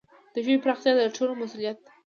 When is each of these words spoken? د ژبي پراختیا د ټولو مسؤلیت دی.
د 0.33 0.35
ژبي 0.43 0.57
پراختیا 0.63 0.91
د 0.95 1.01
ټولو 1.17 1.33
مسؤلیت 1.41 1.77
دی. 1.85 1.89